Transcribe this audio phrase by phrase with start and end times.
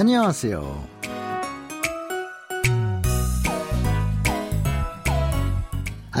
[0.00, 0.89] 안녕하세요.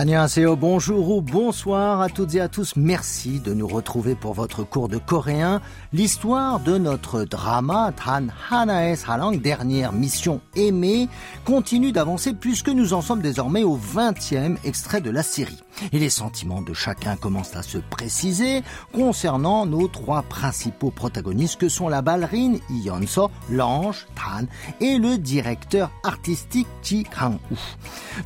[0.00, 2.74] Annyeonghaseyo, bonjour ou bonsoir à toutes et à tous.
[2.74, 5.60] Merci de nous retrouver pour votre cours de coréen.
[5.92, 11.06] L'histoire de notre drama Tan Hanae Salang, dernière mission aimée,
[11.44, 15.62] continue d'avancer puisque nous en sommes désormais au 20e extrait de la série.
[15.92, 18.62] Et les sentiments de chacun commencent à se préciser
[18.94, 24.46] concernant nos trois principaux protagonistes que sont la ballerine Yeon-so, l'ange Tan
[24.80, 27.58] et le directeur artistique Ji Kang-woo.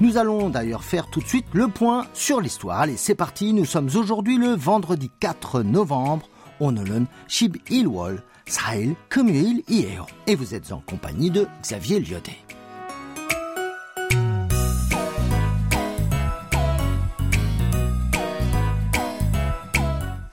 [0.00, 2.81] Nous allons d'ailleurs faire tout de suite le point sur l'histoire.
[2.81, 6.27] Allez, c'est parti, nous sommes aujourd'hui le vendredi 4 novembre.
[6.59, 10.05] 오늘은 11월 4일 금요일이에요.
[10.27, 12.37] Et vous êtes en compagnie de Xavier Lyodet.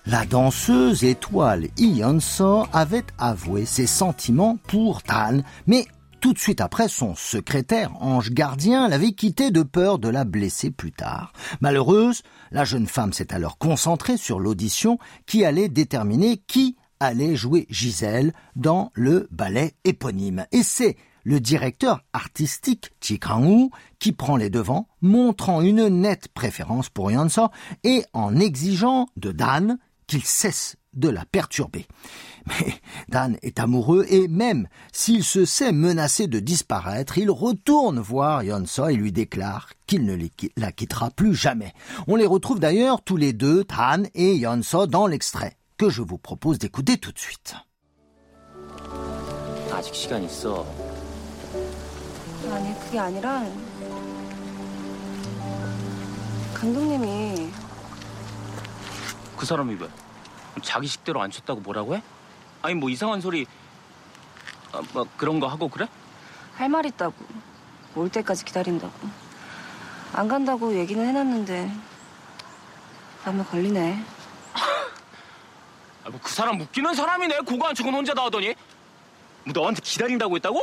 [0.08, 5.84] La danseuse étoile Yeon-so avait avoué ses sentiments pour Tan, mais
[6.21, 10.69] tout de suite après, son secrétaire, ange gardien, l'avait quitté de peur de la blesser
[10.69, 11.33] plus tard.
[11.61, 17.65] Malheureuse, la jeune femme s'est alors concentrée sur l'audition qui allait déterminer qui allait jouer
[17.69, 20.45] Gisèle dans le ballet éponyme.
[20.51, 27.11] Et c'est le directeur artistique Kang-woo qui prend les devants, montrant une nette préférence pour
[27.11, 27.49] Yeon-so
[27.83, 31.87] et en exigeant de Dan qu'il cesse de la perturber.
[32.47, 32.73] Mais
[33.09, 38.87] Dan est amoureux et même s'il se sait menacé de disparaître, il retourne voir Yeon-so
[38.87, 40.17] et lui déclare qu'il ne
[40.57, 41.73] la quittera plus jamais.
[42.07, 46.17] On les retrouve d'ailleurs tous les deux, Dan et Yeon-so, dans l'extrait que je vous
[46.17, 47.55] propose d'écouter tout de suite.
[60.61, 62.03] 자기 식대로 안 쳤다고 뭐라고 해?
[62.61, 63.45] 아니 뭐 이상한 소리
[64.73, 65.87] 아, 막 그런 거 하고 그래?
[66.55, 67.15] 할 말 있다고
[67.95, 68.93] 올 때까지 기다린다고
[70.13, 71.71] 안 간다고 얘기는 해놨는데
[73.25, 74.03] 마음에 걸리네
[76.05, 78.53] 아, 뭐 그 사람 웃기는 사람이네 고거 한 척은 혼자 다 하더니
[79.43, 80.59] 뭐 너한테 기다린다고 했다고?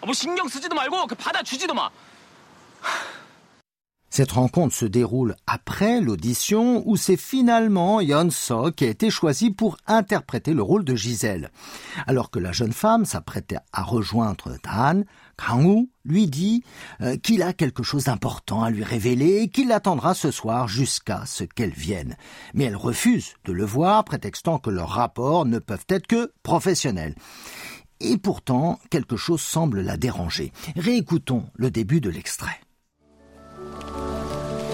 [0.00, 1.90] 아, 뭐 신경 쓰지도 말고 그 받아주지도 마
[4.16, 9.76] Cette rencontre se déroule après l'audition où c'est finalement Yeon-so qui a été choisi pour
[9.88, 11.50] interpréter le rôle de Gisèle.
[12.06, 15.04] Alors que la jeune femme s'apprêtait à rejoindre Dan,
[15.36, 16.62] Kang-woo lui dit
[17.00, 21.24] euh, qu'il a quelque chose d'important à lui révéler et qu'il l'attendra ce soir jusqu'à
[21.26, 22.16] ce qu'elle vienne.
[22.54, 27.16] Mais elle refuse de le voir, prétextant que leurs rapports ne peuvent être que professionnels.
[27.98, 30.52] Et pourtant, quelque chose semble la déranger.
[30.76, 32.60] Réécoutons le début de l'extrait.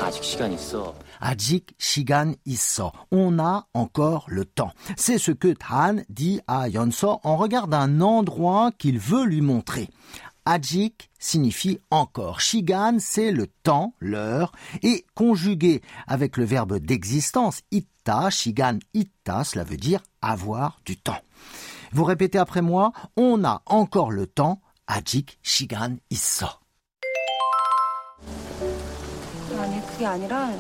[0.10, 0.96] 아직 시간 있어.
[1.20, 2.92] Ajik Shigan Isso.
[3.12, 4.72] On a encore le temps.
[4.98, 9.90] C'est ce que Dan dit à Yeonso en regard d'un endroit qu'il veut lui montrer.
[10.46, 12.42] Ajik signifie encore.
[12.42, 14.52] Shigan, c'est le temps, l'heure,
[14.84, 21.22] et conjugué avec le verbe d'existence, itta, shigan, itta, cela veut dire avoir du temps.
[21.92, 26.46] Vous répétez après moi, on a encore le temps, ajik, shigan, isso.
[30.00, 30.52] 그게 아니라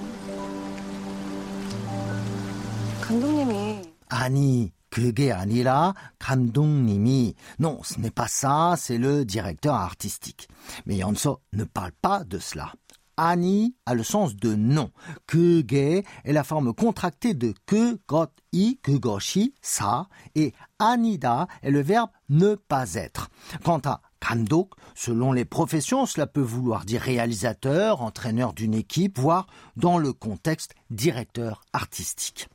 [3.01, 10.47] 감독님이 아니, 그게 아니라 감독님이 non, ce n'est pas ça, c'est le directeur artistique.
[10.85, 12.71] Mais Yeonso ne parle pas de cela.
[13.17, 14.91] Ani a le sens de non.
[15.27, 22.55] 그게 est la forme contractée de 그것이, 그것이, ça, et 아니다 est le verbe ne
[22.55, 23.29] pas être.
[23.63, 29.47] Quant à 감독, selon les professions, cela peut vouloir dire réalisateur, entraîneur d'une équipe, voire
[29.75, 32.47] dans le contexte directeur artistique.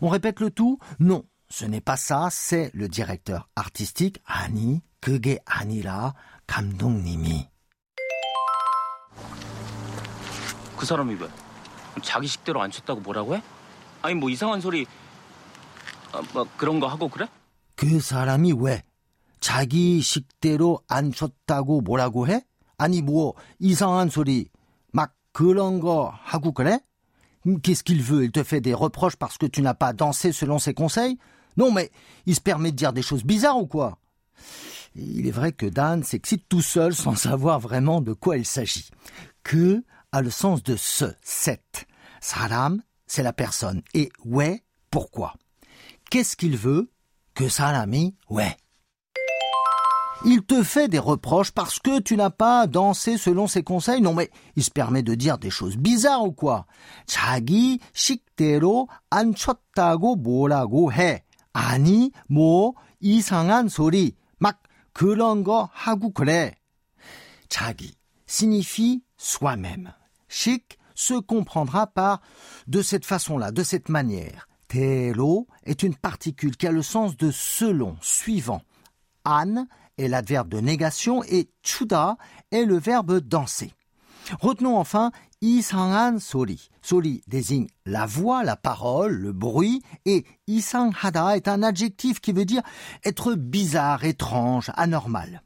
[0.00, 5.38] On répète le tout Non, ce n'est pas ça, c'est le directeur artistique 아니, 그게
[5.46, 6.14] 아니라
[6.46, 7.48] 감독님이.
[10.76, 11.28] 그 사람이 왜?
[12.02, 13.42] 자기 식대로 안 쳤다고 뭐라고 해?
[14.02, 14.86] 아니 뭐 이상한 소리
[16.12, 17.26] 아, 막 그런 거 하고 그래?
[17.76, 18.82] 그 사람이 왜
[19.40, 22.44] 자기 식대로 안 쳤다고 뭐라고 해?
[22.78, 24.48] 아니 뭐 이상한 소리
[24.92, 26.80] 막 그런 거 하고 그래?
[27.62, 30.58] Qu'est-ce qu'il veut Il te fait des reproches parce que tu n'as pas dansé selon
[30.58, 31.18] ses conseils
[31.56, 31.90] Non mais
[32.26, 33.98] il se permet de dire des choses bizarres ou quoi
[34.96, 38.90] Il est vrai que Dan s'excite tout seul sans savoir vraiment de quoi il s'agit.
[39.42, 41.86] Que a le sens de ce, cette.
[42.20, 43.82] Saram, c'est la personne.
[43.92, 45.34] Et ouais, pourquoi
[46.10, 46.88] Qu'est-ce qu'il veut
[47.34, 48.56] Que salami, ouais.
[50.26, 54.00] Il te fait des reproches parce que tu n'as pas dansé selon ses conseils.
[54.00, 56.66] Non mais il se permet de dire des choses bizarres ou quoi
[57.06, 61.24] 자기 식대로 안 쳤다고 뭐라고 해.
[61.52, 64.16] 아니 뭐 이상한 소리.
[64.38, 64.62] 막
[64.94, 66.54] 그런 거 하고 그래.
[67.48, 67.94] 자기
[68.26, 69.92] signifie soi-même.
[70.28, 72.20] Chic se comprendra par
[72.66, 74.48] de cette façon-là, de cette manière.
[74.68, 78.62] Telo est une particule qui a le sens de selon, suivant.
[79.24, 79.66] An
[80.07, 82.17] l'adverbe de négation et chuda
[82.51, 83.73] est le verbe danser.
[84.39, 85.11] Retenons enfin
[85.41, 86.69] isangan soli.
[86.81, 92.45] Soli désigne la voix, la parole, le bruit, et isanghada est un adjectif qui veut
[92.45, 92.61] dire
[93.03, 95.43] être bizarre, étrange, anormal.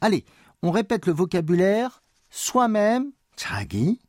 [0.00, 0.24] Allez,
[0.62, 4.00] on répète le vocabulaire soi-même, chagi,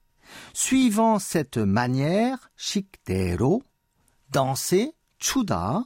[0.53, 3.61] suivant cette manière, shiktero,
[4.31, 5.83] danser, chuda,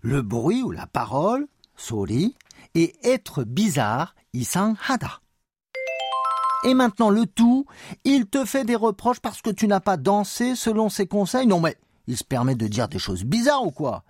[0.00, 2.34] le bruit ou la parole, soli,
[2.75, 5.19] et être bizarre, isanghada.
[6.63, 7.65] Et maintenant le tout,
[8.03, 11.47] il te fait des reproches parce que tu n'as pas dansé selon ses conseils.
[11.47, 11.75] Non mais,
[12.07, 14.03] il se permet de dire des choses bizarres ou quoi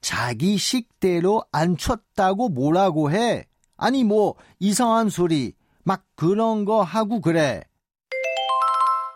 [0.00, 3.46] 자기 식대로 안 쳤다고 뭐라고 해?
[3.76, 7.64] 아니 뭐 이상한 소리 막 그런 거 하고 그래.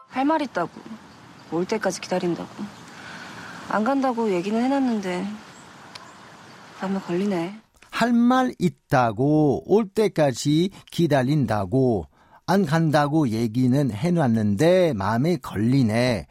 [0.09, 0.71] 할 말 있다고.
[1.53, 2.49] 올 때까지 기다린다고.
[3.69, 5.27] 안 간다고 얘기는 해놨는데
[6.81, 7.61] 마음에 걸리네.
[7.97, 12.07] 할 말 있다고 올 때까지 기다린다고
[12.47, 16.27] 안 간다고 얘기는 해놨는데 마음에 걸리네.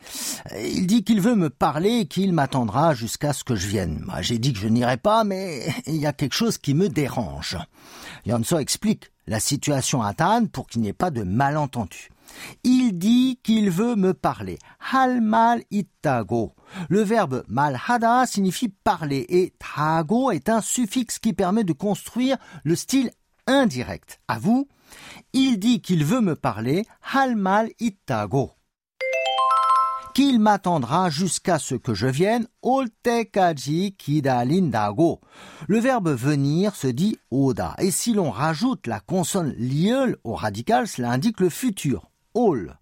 [0.57, 4.03] Il dit qu'il veut me parler et qu'il m'attendra jusqu'à ce que je vienne.
[4.05, 6.89] Moi, j'ai dit que je n'irai pas, mais il y a quelque chose qui me
[6.89, 7.57] dérange.
[8.25, 12.09] Yanso explique la situation à Tan pour qu'il n'y ait pas de malentendu.
[12.64, 14.58] Il dit qu'il veut me parler.
[14.92, 16.54] Hal mal ittago.
[16.88, 22.74] Le verbe malhada signifie parler et tago est un suffixe qui permet de construire le
[22.74, 23.10] style
[23.46, 24.20] indirect.
[24.28, 24.68] À vous,
[25.32, 28.52] il dit qu'il veut me parler, hal mal ittago.
[30.14, 35.20] Qu'il m'attendra jusqu'à ce que je vienne, oltekaji kidalindago.
[35.68, 37.74] Le verbe venir se dit oda.
[37.78, 42.77] Et si l'on rajoute la consonne liel au radical, cela indique le futur Ol.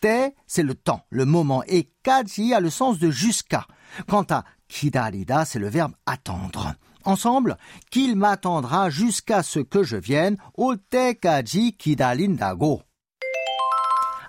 [0.00, 1.62] Te, c'est le temps, le moment.
[1.66, 3.66] Et kaji a le sens de jusqu'à.
[4.08, 6.74] Quant à kidalida, c'est le verbe attendre
[7.04, 7.56] ensemble
[7.90, 12.82] qu'il m'attendra jusqu'à ce que je vienne 올 때까지 기다린다고.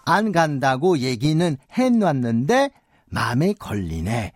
[0.06, 2.72] 안 간다고 얘기는 해놨는데
[3.08, 4.32] 마음에 걸리네.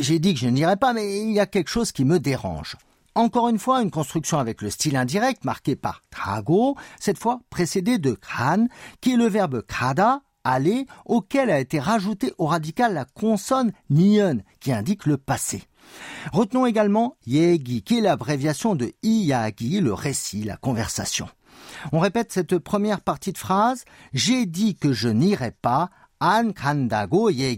[0.00, 2.76] J'ai dit que je n'irai pas, mais il y a quelque chose qui me dérange.
[3.13, 7.97] Encore une fois, une construction avec le style indirect marqué par trago, cette fois précédée
[7.97, 8.67] de khan,
[9.01, 14.41] qui est le verbe kada, aller, auquel a été rajouté au radical la consonne nion,
[14.59, 15.63] qui indique le passé.
[16.31, 21.27] Retenons également Yegi, qui est l'abréviation de Iyagi, le récit, la conversation.
[21.91, 23.83] On répète cette première partie de phrase.
[24.13, 25.89] J'ai dit que je n'irai pas.
[26.21, 27.57] An kandago 얘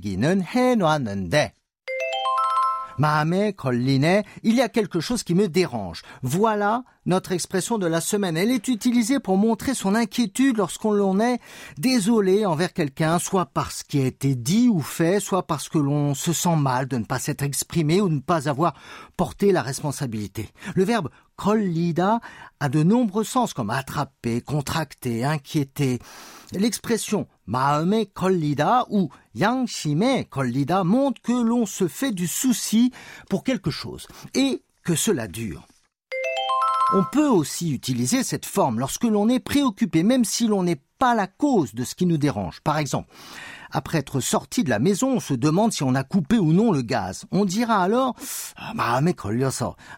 [2.98, 6.01] Mahamet, Collinet, il y a quelque chose qui me dérange.
[6.22, 8.38] Voilà notre expression de la semaine.
[8.38, 11.40] Elle est utilisée pour montrer son inquiétude lorsqu'on l'on est
[11.78, 16.13] désolé envers quelqu'un, soit parce qu'il a été dit ou fait, soit parce que l'on
[16.13, 18.74] se sent mal de ne pas s'être exprimé ou de ne pas avoir
[19.18, 20.50] porté la responsabilité.
[20.75, 22.20] Le verbe collida
[22.60, 26.00] a de nombreux sens comme attraper, contracter, inquiéter.
[26.52, 32.92] L'expression maame collida ou yangshime collida montre que l'on se fait du souci
[33.30, 35.66] pour quelque chose et que cela dure.
[36.96, 41.16] On peut aussi utiliser cette forme lorsque l'on est préoccupé, même si l'on n'est pas
[41.16, 42.62] la cause de ce qui nous dérange.
[42.62, 43.10] Par exemple,
[43.73, 46.73] après être sorti de la maison, on se demande si on a coupé ou non
[46.73, 47.25] le gaz.
[47.31, 48.14] On dira alors
[48.57, 49.00] ah,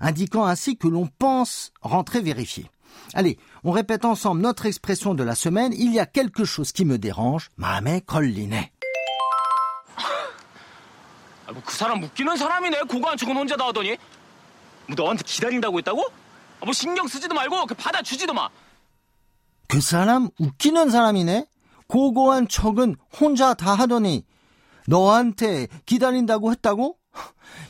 [0.01, 2.67] indiquant ainsi que l'on pense rentrer vérifier.
[3.15, 5.73] Allez, on répète ensemble notre expression de la semaine.
[5.77, 7.51] Il y a quelque chose qui me dérange.
[7.57, 8.73] 마음에 걸리네.
[19.71, 21.47] 그 사람 웃기는 사람이네.
[21.88, 24.26] 고고한 척은 혼자 다 하더니
[24.88, 26.98] 너한테 기다린다고 했다고?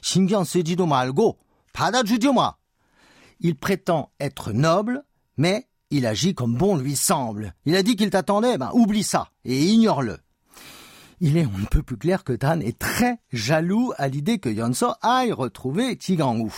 [0.01, 1.37] 신경 쓰지도 말고
[1.73, 2.55] 받아주지 마.
[3.39, 5.03] Il prétend être noble,
[5.37, 7.53] mais il agit comme bon lui semble.
[7.65, 10.17] Il a dit qu'il t'attendait, ben oublie ça et ignore-le.
[11.21, 14.49] Il est on ne peut plus clair que Dan est très jaloux à l'idée que
[14.49, 16.53] Yonso aille retrouver Tigangou.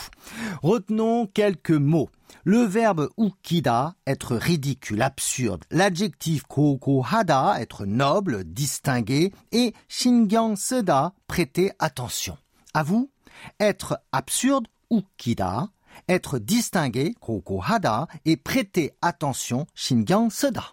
[0.61, 2.09] Retenons quelques mots.
[2.43, 5.65] Le verbe ukida, être ridicule, absurde.
[5.69, 9.33] L'adjectif kokohada, être noble, distingué.
[9.51, 12.37] Et shingyang seda, prêter attention.
[12.73, 13.11] À vous,
[13.59, 15.69] être absurde, ukida,
[16.07, 20.63] être distingué, kokohada, et prêter attention, shingyang seda.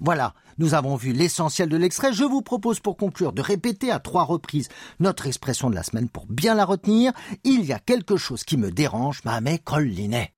[0.00, 2.13] Voilà, nous avons vu l'essentiel de l'extrait.
[2.13, 4.69] Je vous propose pour conclure de répéter à trois reprises
[4.99, 7.11] notre expression de la semaine pour bien la retenir.
[7.43, 10.33] Il y a quelque chose qui me dérange, ma collinet.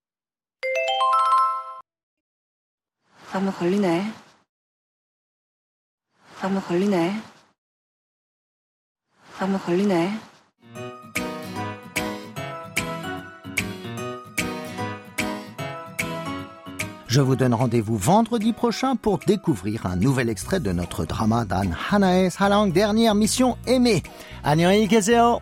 [3.36, 4.14] 밤에 걸리네.
[6.40, 7.22] 밤에 걸리네.
[9.38, 10.29] 밤에 걸리네.
[17.10, 21.76] Je vous donne rendez-vous vendredi prochain pour découvrir un nouvel extrait de notre drama d'Anne
[21.92, 24.04] Hanaes Halang, dernière mission aimée.
[24.44, 25.42] 안녕히 계세요.